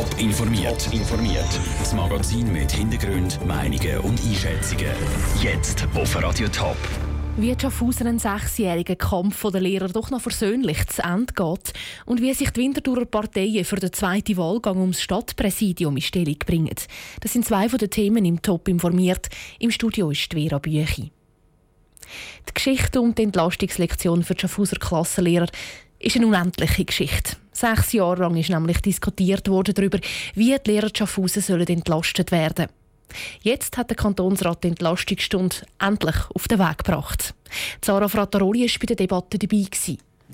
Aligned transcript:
Top 0.00 0.18
informiert. 0.18 0.88
informiert. 0.94 1.60
Das 1.78 1.92
Magazin 1.92 2.50
mit 2.50 2.72
Hintergrund, 2.72 3.38
Meinungen 3.44 3.98
und 3.98 4.18
Einschätzungen. 4.24 4.94
Jetzt 5.42 5.86
auf 5.94 6.16
Radio 6.22 6.48
Top. 6.48 6.78
Wie 7.36 7.54
Schaffhausen 7.60 8.06
einen 8.06 8.18
sechsjährigen 8.18 8.96
Kampf 8.96 9.42
der 9.52 9.60
Lehrer 9.60 9.88
doch 9.88 10.10
noch 10.10 10.22
versöhnlich 10.22 10.86
zu 10.86 11.02
Ende 11.02 11.34
geht 11.34 11.74
und 12.06 12.22
wie 12.22 12.32
sich 12.32 12.48
die 12.48 12.62
Winterthurer 12.62 13.04
Parteien 13.04 13.66
für 13.66 13.76
den 13.76 13.92
zweiten 13.92 14.38
Wahlgang 14.38 14.78
ums 14.80 15.02
Stadtpräsidium 15.02 15.96
in 15.96 16.02
Stellung 16.02 16.38
bringen. 16.46 16.76
Das 17.20 17.34
sind 17.34 17.44
zwei 17.44 17.68
von 17.68 17.78
den 17.78 17.90
Themen 17.90 18.24
im 18.24 18.40
Top 18.40 18.68
informiert. 18.68 19.28
Im 19.58 19.70
Studio 19.70 20.12
ist 20.12 20.32
Vera 20.32 20.60
Büchi. 20.60 21.12
Die 22.48 22.54
Geschichte 22.54 23.02
um 23.02 23.14
die 23.14 23.24
Entlastungslektion 23.24 24.22
für 24.22 24.34
die 24.34 24.40
Schaffhauser 24.40 24.76
Klassenlehrer 24.76 25.48
ist 25.98 26.16
eine 26.16 26.26
unendliche 26.26 26.86
Geschichte. 26.86 27.36
Sechs 27.60 27.92
Jahre 27.92 28.22
lang 28.22 28.36
ist 28.36 28.48
nämlich 28.48 28.80
diskutiert 28.80 29.46
worden 29.48 29.74
darüber, 29.74 29.98
wie 30.34 30.56
die 30.56 30.70
Lehrer 30.70 30.88
Schaffhausen 30.96 31.42
sollen 31.42 31.66
entlastet 31.66 32.32
werden. 32.32 32.68
Jetzt 33.42 33.76
hat 33.76 33.90
der 33.90 33.98
Kantonsrat 33.98 34.64
die 34.64 34.68
Entlastungsstunde 34.68 35.56
endlich 35.78 36.16
auf 36.34 36.48
den 36.48 36.58
Weg 36.58 36.78
gebracht. 36.78 37.34
Sarah 37.84 38.08
Frattaroli 38.08 38.62
war 38.62 38.78
bei 38.80 38.86
der 38.86 38.96
Debatte 38.96 39.38
dabei. 39.38 39.66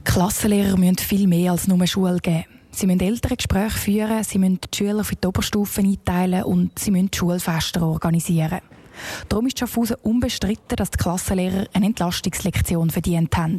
Klassenlehrer 0.04 0.76
müssen 0.76 0.98
viel 0.98 1.26
mehr 1.26 1.50
als 1.50 1.66
nur 1.66 1.84
Schule 1.88 2.20
geben. 2.20 2.44
Sie 2.70 2.86
müssen 2.86 3.00
ältere 3.00 3.34
Gespräche 3.34 3.76
führen, 3.76 4.22
sie 4.22 4.38
müssen 4.38 4.60
die 4.60 4.76
Schüler 4.76 5.02
für 5.02 5.16
die 5.16 5.26
Oberstufen 5.26 5.84
einteilen 5.84 6.44
und 6.44 6.78
sie 6.78 6.92
müssen 6.92 7.10
die 7.10 7.18
Schulfeste 7.18 7.82
organisieren. 7.82 8.60
Darum 9.28 9.48
ist 9.48 9.58
Schaffhausen 9.58 9.96
unbestritten, 10.04 10.76
dass 10.76 10.92
die 10.92 10.98
Klassenlehrer 10.98 11.66
eine 11.72 11.86
Entlastungslektion 11.86 12.90
verdient 12.90 13.36
haben. 13.36 13.58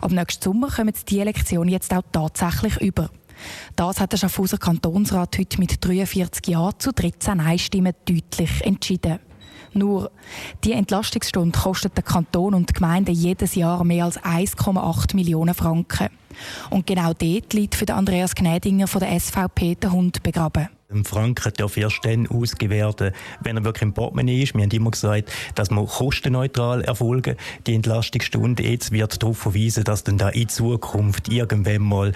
Ab 0.00 0.10
nächsten 0.10 0.42
Sommer 0.42 0.68
kommen 0.68 0.94
sie 0.94 1.04
diese 1.04 1.24
Lektion 1.24 1.68
jetzt 1.68 1.92
auch 1.92 2.02
tatsächlich 2.12 2.80
über. 2.80 3.10
Das 3.74 4.00
hat 4.00 4.12
der 4.12 4.16
Schaffhauser 4.16 4.58
Kantonsrat 4.58 5.38
heute 5.38 5.58
mit 5.58 5.84
43 5.84 6.48
Ja 6.48 6.70
zu 6.78 6.92
13 6.92 7.36
Nein-Stimmen 7.36 7.92
deutlich 8.06 8.64
entschieden. 8.64 9.18
Nur, 9.74 10.10
die 10.64 10.72
Entlastungsstunde 10.72 11.58
kostet 11.58 11.98
den 11.98 12.04
Kanton 12.04 12.54
und 12.54 12.70
die 12.70 12.72
Gemeinden 12.72 13.14
jedes 13.14 13.54
Jahr 13.54 13.84
mehr 13.84 14.06
als 14.06 14.18
1,8 14.18 15.14
Millionen 15.14 15.54
Franken. 15.54 16.08
Und 16.70 16.86
genau 16.86 17.12
dort 17.12 17.52
liegt 17.52 17.74
für 17.74 17.92
Andreas 17.92 18.34
Gnädinger 18.34 18.86
von 18.86 19.00
der 19.00 19.18
SVP 19.20 19.74
der 19.74 19.92
Hund 19.92 20.22
begraben. 20.22 20.68
Ein 20.88 21.04
Franken 21.04 21.52
darf 21.56 21.76
erst 21.76 22.04
dann 22.04 22.28
ausgewählt 22.28 23.02
wenn 23.42 23.56
er 23.56 23.64
wirklich 23.64 23.82
im 23.82 23.92
Portemonnaie 23.92 24.44
ist. 24.44 24.54
Wir 24.54 24.62
haben 24.62 24.70
immer 24.70 24.92
gesagt, 24.92 25.32
dass 25.56 25.70
wir 25.70 25.84
kostenneutral 25.84 26.82
erfolgen. 26.82 27.36
Die 27.66 27.74
Entlastungsstunde 27.74 28.62
jetzt 28.62 28.92
wird 28.92 29.20
darauf 29.20 29.36
verweisen, 29.36 29.82
dass 29.82 30.04
dann 30.04 30.16
da 30.16 30.28
in 30.28 30.48
Zukunft 30.48 31.28
irgendwann 31.28 31.82
mal 31.82 32.12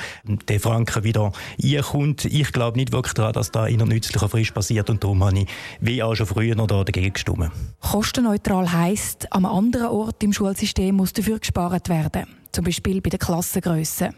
der 0.48 0.60
Franken 0.60 1.02
wieder 1.02 1.32
einkommt. 1.60 2.26
Ich 2.26 2.52
glaube 2.52 2.78
nicht 2.78 2.92
wirklich 2.92 3.14
daran, 3.14 3.32
dass 3.32 3.50
da 3.50 3.66
in 3.66 3.78
der 3.78 3.88
nützlichen 3.88 4.28
Frist 4.28 4.54
passiert 4.54 4.88
und 4.88 5.02
darum 5.02 5.24
habe 5.24 5.40
ich 5.40 5.48
wie 5.80 6.02
auch 6.02 6.14
schon 6.14 6.26
früher 6.26 6.54
noch 6.54 6.68
da 6.68 6.84
dagegen 6.84 7.12
gestimmt. 7.12 7.50
Kostenneutral 7.80 8.72
heisst, 8.72 9.32
am 9.32 9.46
anderen 9.46 9.88
Ort 9.88 10.22
im 10.22 10.32
Schulsystem 10.32 10.94
muss 10.94 11.12
dafür 11.12 11.40
gespart 11.40 11.88
werden. 11.88 12.26
Zum 12.52 12.64
Beispiel 12.64 13.00
bei 13.00 13.10
der 13.10 13.18
Klassengröße. 13.18 14.10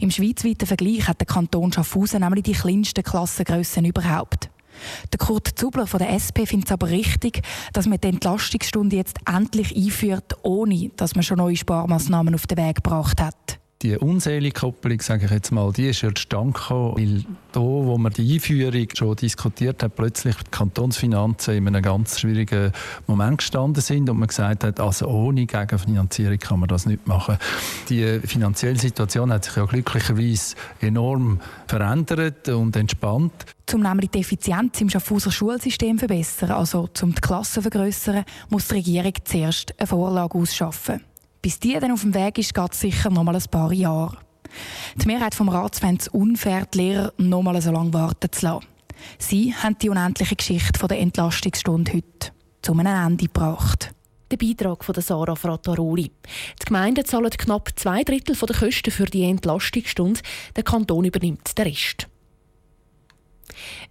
Im 0.00 0.10
schweizweiten 0.10 0.66
Vergleich 0.66 1.08
hat 1.08 1.20
der 1.20 1.26
Kanton 1.26 1.72
Schaffhausen 1.72 2.20
nämlich 2.20 2.44
die 2.44 2.52
kleinsten 2.52 3.02
Klassengrössen 3.02 3.84
überhaupt. 3.84 4.50
Der 5.12 5.18
Kurt 5.18 5.48
Zubler 5.54 5.86
von 5.86 5.98
der 5.98 6.10
SP 6.16 6.46
findet 6.46 6.68
es 6.68 6.72
aber 6.72 6.88
richtig, 6.88 7.42
dass 7.72 7.86
man 7.86 8.00
die 8.00 8.08
Entlastungsstunde 8.08 8.96
jetzt 8.96 9.18
endlich 9.26 9.76
einführt, 9.76 10.36
ohne 10.42 10.90
dass 10.96 11.14
man 11.14 11.22
schon 11.22 11.38
neue 11.38 11.56
Sparmaßnahmen 11.56 12.34
auf 12.34 12.46
den 12.46 12.58
Weg 12.58 12.76
gebracht 12.76 13.20
hat 13.20 13.61
die 13.82 13.96
unselige 13.96 14.60
Koppelung, 14.60 15.00
sage 15.00 15.24
ich 15.24 15.30
jetzt 15.30 15.50
mal, 15.50 15.72
die 15.72 15.88
ist 15.88 16.02
ja 16.02 16.14
zustande 16.14 16.52
gekommen, 16.52 16.94
weil 16.96 17.24
da, 17.52 17.60
wo 17.60 17.98
man 17.98 18.12
die 18.12 18.34
Einführung 18.34 18.86
schon 18.94 19.16
diskutiert 19.16 19.82
hat, 19.82 19.96
plötzlich 19.96 20.36
die 20.36 20.50
Kantonsfinanzen 20.50 21.54
in 21.54 21.66
einem 21.66 21.82
ganz 21.82 22.20
schwierigen 22.20 22.72
Moment 23.06 23.38
gestanden 23.38 23.82
sind 23.82 24.08
und 24.08 24.18
man 24.18 24.28
gesagt 24.28 24.64
hat, 24.64 24.80
also 24.80 25.08
ohne 25.08 25.46
Gegenfinanzierung 25.46 26.38
kann 26.38 26.60
man 26.60 26.68
das 26.68 26.86
nicht 26.86 27.06
machen. 27.06 27.38
Die 27.88 28.20
finanzielle 28.20 28.78
Situation 28.78 29.32
hat 29.32 29.44
sich 29.44 29.56
ja 29.56 29.64
glücklicherweise 29.64 30.54
enorm 30.80 31.40
verändert 31.66 32.48
und 32.48 32.76
entspannt. 32.76 33.32
Um 33.72 33.82
nämlich 33.82 34.10
die 34.10 34.20
Effizienz 34.20 34.80
im 34.80 34.90
Schaffhauser 34.90 35.32
Schulsystem 35.32 35.98
zu 35.98 36.06
verbessern, 36.06 36.50
also 36.50 36.88
um 37.02 37.14
die 37.14 37.20
Klassen 37.20 37.54
zu 37.54 37.62
vergrössern, 37.62 38.24
muss 38.50 38.68
die 38.68 38.74
Regierung 38.74 39.14
zuerst 39.24 39.74
eine 39.78 39.86
Vorlage 39.86 40.38
ausschaffen. 40.38 41.00
Bis 41.42 41.58
die 41.58 41.76
dann 41.78 41.90
auf 41.90 42.02
dem 42.02 42.14
Weg 42.14 42.38
ist, 42.38 42.54
geht 42.54 42.72
es 42.72 42.80
sicher 42.80 43.10
noch 43.10 43.24
mal 43.24 43.34
ein 43.34 43.42
paar 43.50 43.72
Jahre. 43.72 44.16
Die 44.96 45.06
Mehrheit 45.06 45.34
vom 45.34 45.48
Rat 45.48 45.74
fände 45.76 46.00
es 46.00 46.08
unfair, 46.08 46.66
die 46.66 46.78
Lehrer 46.78 47.12
noch 47.18 47.42
mal 47.42 47.60
so 47.60 47.72
lange 47.72 47.92
warten 47.92 48.30
zu 48.30 48.46
lassen. 48.46 48.66
Sie 49.18 49.52
haben 49.52 49.76
die 49.78 49.88
unendliche 49.88 50.36
Geschichte 50.36 50.86
der 50.86 51.00
Entlastungsstunde 51.00 51.94
heute 51.94 52.32
zu 52.62 52.72
einem 52.72 52.86
Ende 52.86 53.26
gebracht. 53.26 53.92
Der 54.30 54.36
Beitrag 54.36 54.84
von 54.84 54.94
Sarah 54.94 55.34
Frattaroli. 55.34 56.12
Die 56.60 56.64
Gemeinden 56.64 57.04
zahlen 57.04 57.30
knapp 57.30 57.70
zwei 57.74 58.04
Drittel 58.04 58.36
der 58.36 58.56
Kosten 58.56 58.90
für 58.92 59.06
die 59.06 59.24
Entlastungsstunde, 59.24 60.20
der 60.54 60.62
Kanton 60.62 61.04
übernimmt 61.04 61.58
den 61.58 61.66
Rest. 61.66 62.08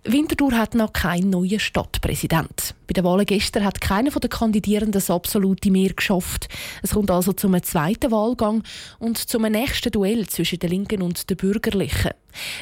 Winterthur 0.04 0.54
hat 0.54 0.76
noch 0.76 0.94
keinen 0.94 1.30
neuen 1.30 1.60
Stadtpräsident. 1.60 2.76
Bei 2.88 2.94
den 2.94 3.04
Wahlen 3.04 3.26
gestern 3.26 3.64
hat 3.64 3.80
keiner 3.80 4.12
der 4.12 4.30
Kandidierenden 4.30 4.94
das 4.94 5.12
absolute 5.12 5.72
Mehr 5.72 5.94
geschafft. 5.94 6.50
Es 6.82 6.92
kommt 6.92 7.12
also 7.12 7.34
zum 7.34 7.62
zweiten 7.62 8.12
Wahlgang 8.12 8.64
und 9.00 9.18
zum 9.18 9.44
nächsten 9.44 9.92
Duell 9.92 10.28
zwischen 10.28 10.60
den 10.60 10.72
Linken 10.72 11.02
und 11.02 11.30
den 11.30 11.38
Bürgerlichen. 11.38 12.12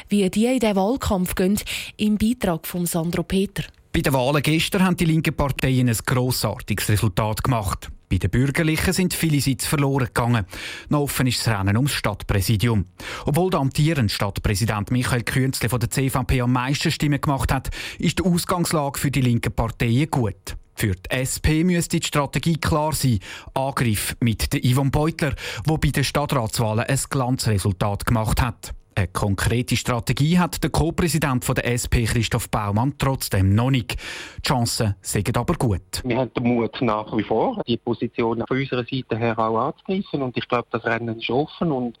Wie 0.08 0.28
die 0.28 0.46
in 0.46 0.60
den 0.60 0.76
Wahlkampf 0.76 1.34
gehen, 1.34 1.58
im 1.96 2.18
Beitrag 2.18 2.66
von 2.66 2.86
Sandro 2.86 3.22
Peter. 3.22 3.64
Bei 3.92 4.00
den 4.00 4.12
Wahlen 4.12 4.42
gestern 4.42 4.84
haben 4.84 4.96
die 4.96 5.04
linken 5.04 5.34
Parteien 5.34 5.88
ein 5.88 5.98
grossartiges 6.06 6.88
Resultat 6.90 7.42
gemacht. 7.42 7.90
Bei 8.10 8.18
den 8.18 8.30
Bürgerlichen 8.30 8.92
sind 8.92 9.14
viele 9.14 9.40
Sitze 9.40 9.68
verloren 9.68 10.06
gegangen. 10.06 10.44
Noch 10.88 11.02
offen 11.02 11.28
ist 11.28 11.46
das 11.46 11.56
Rennen 11.56 11.76
ums 11.76 11.92
Stadtpräsidium. 11.92 12.86
Obwohl 13.24 13.50
der 13.50 13.60
amtierende 13.60 14.12
Stadtpräsident 14.12 14.90
Michael 14.90 15.22
Künzle 15.22 15.68
von 15.68 15.78
der 15.78 15.90
CVP 15.90 16.40
am 16.40 16.52
meisten 16.52 16.90
Stimmen 16.90 17.20
gemacht 17.20 17.52
hat, 17.52 17.70
ist 18.00 18.18
die 18.18 18.24
Ausgangslage 18.24 18.98
für 18.98 19.12
die 19.12 19.20
linken 19.20 19.52
Parteien 19.52 20.10
gut. 20.10 20.56
Für 20.74 20.94
die 20.96 21.10
SP 21.22 21.62
müsste 21.62 22.00
die 22.00 22.06
Strategie 22.06 22.56
klar 22.56 22.94
sein. 22.94 23.20
Angriff 23.54 24.16
mit 24.18 24.48
Yvonne 24.54 24.90
Beutler, 24.90 25.36
wo 25.64 25.78
bei 25.78 25.90
den 25.90 26.02
Stadtratswahlen 26.02 26.86
ein 26.86 27.00
Glanzresultat 27.10 28.06
gemacht 28.06 28.42
hat. 28.42 28.74
Eine 28.94 29.08
konkrete 29.08 29.76
Strategie 29.76 30.38
hat 30.38 30.62
der 30.62 30.70
Co-Präsident 30.70 31.46
der 31.48 31.64
SP, 31.70 32.04
Christoph 32.04 32.50
Baumann, 32.50 32.94
trotzdem 32.98 33.54
noch 33.54 33.70
nicht. 33.70 33.96
Die 34.38 34.42
Chancen 34.42 34.94
sind 35.00 35.36
aber 35.36 35.54
gut. 35.54 36.02
Wir 36.04 36.18
haben 36.18 36.32
den 36.34 36.42
Mut 36.44 36.82
nach 36.82 37.16
wie 37.16 37.22
vor, 37.22 37.62
die 37.66 37.76
Position 37.76 38.42
von 38.46 38.58
unserer 38.58 38.84
Seite 38.84 39.16
her 39.16 39.38
auch 39.38 39.58
anzugreifen. 39.58 40.22
Und 40.22 40.36
ich 40.36 40.48
glaube, 40.48 40.66
das 40.70 40.84
Rennen 40.84 41.18
ist 41.18 41.30
offen. 41.30 41.70
Und 41.70 41.98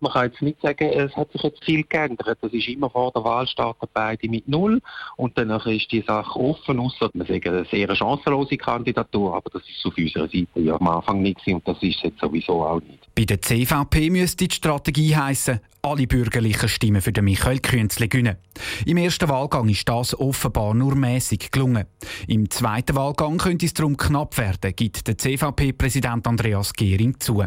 man 0.00 0.12
kann 0.12 0.26
jetzt 0.26 0.42
nicht 0.42 0.60
sagen, 0.60 0.88
es 0.90 1.16
hat 1.16 1.32
sich 1.32 1.42
jetzt 1.42 1.64
viel 1.64 1.84
geändert. 1.84 2.38
Das 2.40 2.52
ist 2.52 2.68
immer 2.68 2.90
vor 2.90 3.12
der 3.12 3.24
Wahl 3.24 3.46
starten 3.46 3.86
beide 3.92 4.28
mit 4.28 4.46
Null. 4.46 4.80
Und 5.16 5.38
danach 5.38 5.66
ist 5.66 5.90
die 5.90 6.02
Sache 6.02 6.38
offen, 6.38 6.78
außer 6.78 7.10
man 7.14 7.26
sagt, 7.26 7.46
eine 7.46 7.64
sehr 7.64 7.94
chancenlose 7.96 8.56
Kandidatur. 8.58 9.34
Aber 9.36 9.50
das 9.50 9.62
ist 9.62 9.84
auf 9.86 9.96
unserer 9.96 10.28
Seite 10.28 10.60
ja 10.60 10.74
am 10.74 10.86
Anfang 10.88 11.22
nicht 11.22 11.46
und 11.46 11.66
das 11.66 11.82
ist 11.82 12.02
jetzt 12.02 12.20
sowieso 12.20 12.64
auch 12.64 12.80
nicht. 12.80 13.06
Bei 13.14 13.24
der 13.24 13.40
CVP 13.40 14.10
müsste 14.10 14.48
die 14.48 14.54
Strategie 14.54 15.16
heißen, 15.16 15.60
alle 15.86 16.08
bürgerlichen 16.08 16.68
Stimmen 16.68 17.00
für 17.00 17.12
den 17.12 17.24
Michael 17.24 17.60
Künzli 17.60 18.08
gewinnen. 18.08 18.36
Im 18.86 18.96
ersten 18.96 19.28
Wahlgang 19.28 19.68
ist 19.68 19.88
das 19.88 20.18
offenbar 20.18 20.74
nur 20.74 20.96
mäßig 20.96 21.52
gelungen. 21.52 21.84
Im 22.26 22.50
zweiten 22.50 22.96
Wahlgang 22.96 23.38
könnte 23.38 23.66
es 23.66 23.74
darum 23.74 23.96
knapp 23.96 24.36
werden, 24.36 24.74
gibt 24.74 25.06
der 25.06 25.16
CVP-Präsident 25.16 26.26
Andreas 26.26 26.72
Gehring 26.72 27.20
zu. 27.20 27.44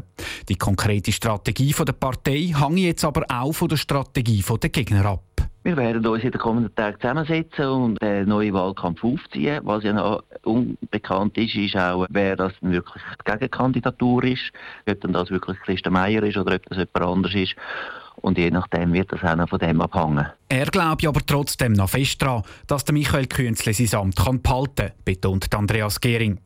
Die 0.48 0.56
konkrete 0.56 1.12
Strategie 1.12 1.76
der 1.78 1.92
Partei 1.92 2.54
hängt 2.58 2.80
jetzt 2.80 3.04
aber 3.04 3.26
auch 3.28 3.52
von 3.52 3.68
der 3.68 3.78
Strategie 3.78 4.42
der 4.62 4.70
Gegner 4.70 5.06
ab. 5.06 5.24
Wir 5.64 5.76
werden 5.76 6.08
uns 6.08 6.24
in 6.24 6.32
den 6.32 6.40
kommenden 6.40 6.74
Tagen 6.74 7.02
zusammensetzen 7.02 7.66
und 7.66 8.02
einen 8.02 8.30
neuen 8.30 8.54
Wahlkampf 8.54 9.04
aufziehen. 9.04 9.60
Was 9.66 9.84
ja 9.84 9.92
noch 9.92 10.24
unbekannt 10.44 11.38
ist, 11.38 11.56
ist 11.56 11.76
auch, 11.76 12.08
wer 12.10 12.38
das 12.38 12.54
wirklich 12.62 13.04
die 13.04 13.32
Gegenkandidatur 13.32 14.24
ist, 14.24 14.52
ob 14.90 15.02
dann 15.02 15.12
das 15.12 15.30
wirklich 15.30 15.60
Christian 15.60 15.94
Meier 15.94 16.24
ist 16.24 16.38
oder 16.38 16.56
ob 16.56 16.66
das 16.66 16.78
jemand 16.78 17.02
anders 17.02 17.36
ist. 17.36 17.56
Und 18.22 18.38
je 18.38 18.52
nachdem 18.52 18.94
wird 18.94 19.12
das 19.12 19.24
auch 19.24 19.36
noch 19.36 19.50
von 19.50 19.60
dem 19.60 19.82
abhängen. 19.82 20.28
Er 20.50 20.66
glaubt 20.66 21.06
aber 21.06 21.26
trotzdem 21.26 21.74
noch 21.74 21.90
fest 21.90 22.22
daran, 22.22 22.44
dass 22.68 22.86
der 22.86 22.94
Michael 22.94 23.28
Künzle 23.28 23.74
sein 23.74 24.00
Amt 24.00 24.16
kann 24.18 24.42
behalten 24.42 24.76
kann, 24.76 24.92
betont 25.06 25.54
Andreas 25.54 26.00
Gehring. 26.02 26.40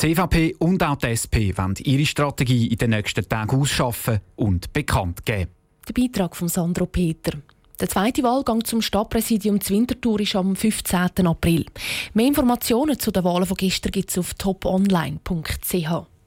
Die 0.00 0.14
CVP 0.14 0.54
und 0.58 0.82
auch 0.82 0.96
die 0.96 1.08
SP 1.08 1.50
wollen 1.56 1.74
ihre 1.82 2.06
Strategie 2.06 2.68
in 2.68 2.78
den 2.78 2.90
nächsten 2.90 3.28
Tagen 3.28 3.60
ausschaffen 3.60 4.20
und 4.36 4.72
bekannt 4.72 5.24
geben. 5.24 5.50
Der 5.88 5.94
Beitrag 5.94 6.36
von 6.36 6.48
Sandro 6.48 6.86
Peter. 6.86 7.32
Der 7.80 7.88
zweite 7.88 8.22
Wahlgang 8.24 8.64
zum 8.64 8.82
Stadtpräsidium 8.82 9.60
Zwintertour 9.60 10.20
ist 10.20 10.34
am 10.34 10.56
15. 10.56 11.26
April. 11.26 11.64
Mehr 12.12 12.26
Informationen 12.26 12.98
zu 12.98 13.12
den 13.12 13.22
Wahlen 13.22 13.46
von 13.46 13.56
gestern 13.56 13.92
gibt 13.92 14.10
es 14.10 14.18
auf 14.18 14.34
toponline.ch. 14.34 16.17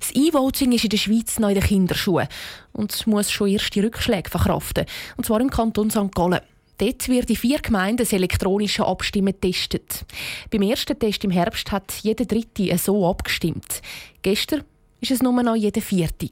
Das 0.00 0.10
E-Voting 0.12 0.72
ist 0.72 0.84
in 0.84 0.90
der 0.90 0.96
Schweiz 0.96 1.38
noch 1.38 1.48
in 1.48 1.54
den 1.54 1.64
Kinderschuhen 1.64 2.28
und 2.72 3.06
muss 3.06 3.30
schon 3.30 3.48
erste 3.48 3.82
Rückschläge 3.82 4.30
verkraften, 4.30 4.86
und 5.16 5.24
zwar 5.24 5.40
im 5.40 5.50
Kanton 5.50 5.90
St. 5.90 6.14
Gallen. 6.14 6.40
Dort 6.78 7.08
wird 7.08 7.30
in 7.30 7.36
vier 7.36 7.58
Gemeinden 7.60 7.98
das 7.98 8.12
elektronische 8.12 8.84
Abstimmen 8.84 9.32
getestet. 9.32 10.04
Beim 10.50 10.62
ersten 10.62 10.98
Test 10.98 11.24
im 11.24 11.30
Herbst 11.30 11.72
hat 11.72 11.92
jeder 12.02 12.26
Dritte 12.26 12.76
so 12.76 13.08
abgestimmt. 13.08 13.80
Gestern 14.20 14.60
war 14.60 15.10
es 15.10 15.22
nur 15.22 15.42
noch 15.42 15.56
jeder 15.56 15.80
Vierte. 15.80 16.28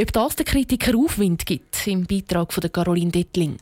Ob 0.00 0.12
das 0.12 0.36
den 0.36 0.46
Kritiker 0.46 0.96
Aufwind 0.96 1.46
gibt, 1.46 1.86
im 1.86 2.06
Beitrag 2.06 2.52
von 2.52 2.70
Caroline 2.70 3.10
Dettling. 3.10 3.56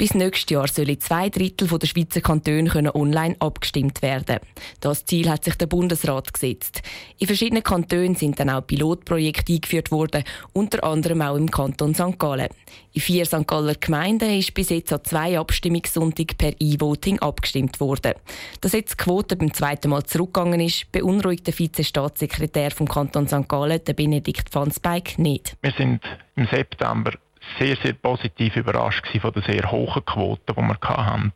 Bis 0.00 0.14
nächstes 0.14 0.48
Jahr 0.48 0.66
sollen 0.66 0.98
zwei 0.98 1.28
Drittel 1.28 1.68
der 1.68 1.86
Schweizer 1.86 2.22
Kantone 2.22 2.94
online 2.94 3.36
abgestimmt 3.38 4.00
werden. 4.00 4.38
Das 4.80 5.04
Ziel 5.04 5.28
hat 5.28 5.44
sich 5.44 5.56
der 5.56 5.66
Bundesrat 5.66 6.32
gesetzt. 6.32 6.80
In 7.18 7.26
verschiedenen 7.26 7.62
Kantonen 7.62 8.14
sind 8.14 8.40
dann 8.40 8.48
auch 8.48 8.66
Pilotprojekte 8.66 9.52
eingeführt 9.52 9.90
worden, 9.90 10.24
unter 10.54 10.84
anderem 10.84 11.20
auch 11.20 11.36
im 11.36 11.50
Kanton 11.50 11.94
St. 11.94 12.18
Gallen. 12.18 12.48
In 12.94 13.02
vier 13.02 13.26
St. 13.26 13.46
Galler 13.46 13.74
Gemeinden 13.74 14.30
ist 14.38 14.54
bis 14.54 14.70
jetzt 14.70 14.90
an 14.90 15.04
zwei 15.04 15.38
Abstimmungssonntagen 15.38 16.38
per 16.38 16.54
E-Voting 16.58 17.18
abgestimmt 17.18 17.78
worden. 17.78 18.14
Dass 18.62 18.72
jetzt 18.72 18.92
die 18.92 19.04
Quote 19.04 19.36
beim 19.36 19.52
zweiten 19.52 19.90
Mal 19.90 20.04
zurückgegangen 20.04 20.60
ist, 20.60 20.90
beunruhigt 20.92 21.46
der 21.46 21.58
Vizestaatssekretär 21.58 22.70
vom 22.70 22.88
Kanton 22.88 23.28
St. 23.28 23.46
Gallen, 23.46 23.84
der 23.84 23.92
Benedikt 23.92 24.54
van 24.54 24.72
Speyk, 24.72 25.18
nicht. 25.18 25.58
Wir 25.60 25.74
sind 25.76 26.00
im 26.36 26.46
September 26.46 27.12
sehr, 27.58 27.76
sehr 27.76 27.94
positiv 27.94 28.56
überrascht 28.56 29.06
von 29.20 29.32
der 29.32 29.42
sehr 29.42 29.70
hohen 29.70 30.04
Quote, 30.04 30.54
die 30.54 30.60
wir 30.60 30.78
hatten. 30.80 31.32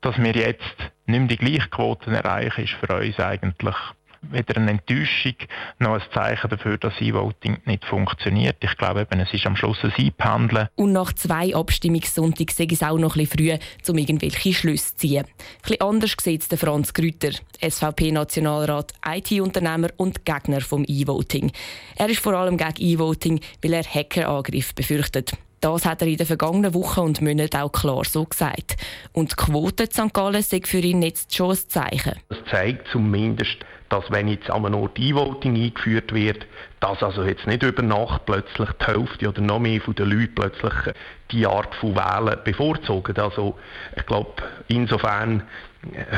Dass 0.00 0.18
wir 0.18 0.32
jetzt 0.32 0.76
nicht 1.06 1.18
mehr 1.18 1.28
die 1.28 1.36
gleiche 1.36 1.68
Quote 1.68 2.10
erreichen, 2.10 2.64
ist 2.64 2.74
für 2.74 2.94
uns 2.94 3.18
eigentlich 3.18 3.76
weder 4.22 4.56
eine 4.56 4.70
Enttäuschung 4.72 5.34
noch 5.78 5.94
ein 5.94 6.02
Zeichen 6.12 6.50
dafür, 6.50 6.78
dass 6.78 7.00
E-Voting 7.00 7.58
nicht 7.64 7.84
funktioniert. 7.84 8.56
Ich 8.60 8.76
glaube, 8.76 9.02
eben, 9.02 9.20
es 9.20 9.32
ist 9.32 9.46
am 9.46 9.56
Schluss 9.56 9.78
ein 9.82 9.92
Einpendeln. 9.96 10.68
Und 10.76 10.92
nach 10.92 11.12
zwei 11.12 11.54
Abstimmungssonntagen 11.54 12.54
sehe 12.54 12.66
ich 12.66 12.72
es 12.72 12.82
auch 12.82 12.98
noch 12.98 13.16
ein 13.16 13.26
bisschen 13.26 13.58
früh, 13.58 13.90
um 13.90 13.98
irgendwelche 13.98 14.52
Schlüsse 14.52 14.94
zu 14.94 14.96
ziehen. 14.96 15.24
Ein 15.24 15.34
bisschen 15.62 15.80
anders 15.80 16.14
sieht 16.20 16.52
es 16.52 16.60
Franz 16.60 16.92
Grüter, 16.92 17.30
SVP-Nationalrat, 17.60 18.92
IT-Unternehmer 19.06 19.88
und 19.96 20.24
Gegner 20.24 20.60
vom 20.60 20.84
E-Voting. 20.86 21.52
Er 21.96 22.08
ist 22.08 22.20
vor 22.20 22.34
allem 22.34 22.56
gegen 22.56 22.74
E-Voting, 22.78 23.40
weil 23.62 23.74
er 23.74 23.84
Hackerangriffe 23.84 24.74
befürchtet. 24.74 25.32
Das 25.60 25.84
hat 25.86 26.02
er 26.02 26.08
in 26.08 26.16
den 26.16 26.26
vergangenen 26.26 26.74
Wochen 26.74 27.00
und 27.00 27.22
Monaten 27.22 27.56
auch 27.56 27.72
klar 27.72 28.04
so 28.04 28.24
gesagt. 28.24 28.76
Und 29.12 29.32
die 29.32 29.36
Quote 29.36 29.84
in 29.84 29.90
St. 29.90 30.12
Gallen 30.12 30.36
ist 30.36 30.54
für 30.66 30.78
ihn 30.78 31.02
jetzt 31.02 31.34
schon 31.34 31.50
ein 31.50 31.68
Zeichen. 31.68 32.12
Das 32.28 32.38
zeigt 32.50 32.86
zumindest, 32.92 33.56
dass 33.88 34.10
wenn 34.10 34.28
jetzt 34.28 34.50
an 34.50 34.66
einem 34.66 34.80
Ort 34.80 34.98
E-Voting 34.98 35.54
eingeführt 35.54 36.12
wird, 36.12 36.46
dass 36.80 37.02
also 37.02 37.24
jetzt 37.24 37.46
nicht 37.46 37.62
über 37.62 37.82
Nacht 37.82 38.26
plötzlich 38.26 38.68
die 38.80 38.84
Hälfte 38.84 39.28
oder 39.28 39.40
noch 39.40 39.58
mehr 39.58 39.80
von 39.80 39.94
den 39.94 40.10
Leuten 40.10 40.34
plötzlich 40.34 40.94
die 41.30 41.46
Art 41.46 41.74
von 41.76 41.94
Wählen 41.94 42.38
bevorzugen. 42.44 43.16
Also 43.16 43.56
ich 43.96 44.06
glaube, 44.06 44.42
insofern 44.68 45.42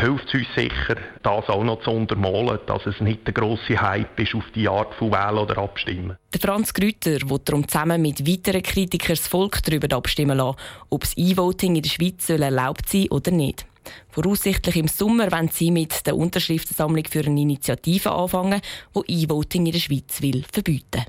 hilft 0.00 0.28
es 0.28 0.34
uns 0.34 0.54
sicher, 0.54 0.96
das 1.22 1.48
auch 1.48 1.64
noch 1.64 1.82
zu 1.82 1.90
untermalen, 1.90 2.58
dass 2.66 2.86
es 2.86 3.00
nicht 3.00 3.26
der 3.26 3.34
grosse 3.34 3.80
Hype 3.80 4.18
ist 4.18 4.34
auf 4.34 4.44
die 4.54 4.68
Art 4.68 4.94
von 4.94 5.12
Wählen 5.12 5.38
oder 5.38 5.58
Abstimmen. 5.58 6.16
Der 6.32 6.40
Franz 6.40 6.72
Grüter 6.72 7.18
will 7.28 7.40
darum 7.44 7.66
zusammen 7.68 8.00
mit 8.00 8.26
weiteren 8.26 8.62
Kritikern 8.62 9.16
das 9.16 9.28
Volk 9.28 9.62
darüber 9.62 9.94
abstimmen 9.96 10.38
lassen, 10.38 10.58
ob 10.90 11.02
das 11.02 11.16
E-Voting 11.16 11.76
in 11.76 11.82
der 11.82 11.90
Schweiz 11.90 12.28
erlaubt 12.28 12.88
sein 12.88 13.02
soll 13.02 13.18
oder 13.18 13.30
nicht. 13.30 13.66
Voraussichtlich 14.08 14.76
im 14.76 14.88
Sommer 14.88 15.30
wenn 15.32 15.48
sie 15.48 15.70
mit 15.70 16.06
der 16.06 16.16
Unterschriftensammlung 16.16 17.04
für 17.10 17.24
eine 17.24 17.40
Initiative 17.40 18.12
anfangen, 18.12 18.60
die 18.94 19.22
E-Voting 19.24 19.66
in 19.66 19.72
der 19.72 19.80
Schweiz 19.80 20.20
will 20.20 20.44
verbieten. 20.50 21.04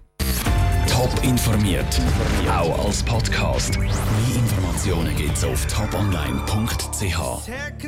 Top 0.88 1.24
informiert, 1.24 2.02
auch 2.50 2.86
als 2.86 3.04
Podcast. 3.04 3.78
Mehr 3.80 3.90
Informationen 4.36 5.16
gibt's 5.16 5.44
auf 5.44 5.66
toponline.ch. 5.68 7.50